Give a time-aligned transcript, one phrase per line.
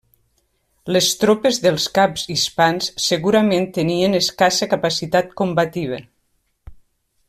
[0.95, 6.05] Les tropes dels caps hispans segurament tenien escassa capacitat combativa.